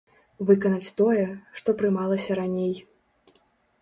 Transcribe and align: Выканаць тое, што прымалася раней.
Выканаць 0.49 0.93
тое, 1.01 1.25
што 1.59 1.69
прымалася 1.81 2.41
раней. 2.41 2.73